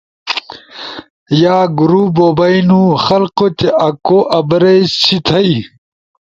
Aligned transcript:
یا 1.41 1.57
گروپ 1.77 2.09
بو 2.15 2.27
بئینو۔ 2.37 2.81
خلقو 3.05 3.45
تیا 3.57 3.71
آکو 3.87 4.19
ابرئی 4.37 4.81
سی 5.01 5.17
تھئی 5.27 5.51